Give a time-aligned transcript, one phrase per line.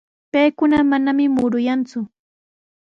[0.31, 1.99] Paykuna manami muruyanku.